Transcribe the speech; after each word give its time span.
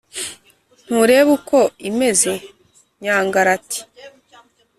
«ntureba 0.85 1.29
uko 1.37 1.57
imeze‘» 1.89 2.31
nyangara, 3.01 3.49
ati: 3.57 3.79